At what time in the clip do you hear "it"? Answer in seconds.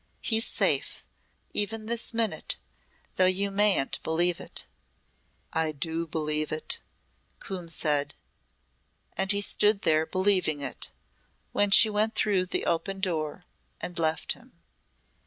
4.39-4.65, 6.51-6.81, 10.59-10.89